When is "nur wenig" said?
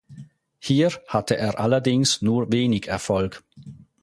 2.23-2.87